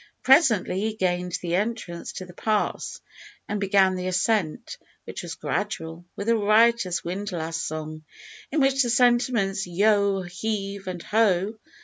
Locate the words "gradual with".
5.35-6.27